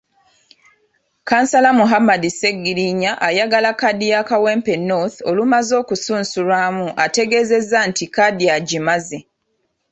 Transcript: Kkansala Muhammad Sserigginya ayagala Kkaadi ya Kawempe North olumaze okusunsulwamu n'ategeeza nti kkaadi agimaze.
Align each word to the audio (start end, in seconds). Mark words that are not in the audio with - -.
Kkansala 1.21 1.69
Muhammad 1.79 2.21
Sserigginya 2.31 3.11
ayagala 3.27 3.69
Kkaadi 3.73 4.07
ya 4.13 4.21
Kawempe 4.29 4.73
North 4.89 5.17
olumaze 5.29 5.73
okusunsulwamu 5.81 6.85
n'ategeeza 6.91 7.77
nti 7.89 8.03
kkaadi 8.07 8.45
agimaze. 8.57 9.19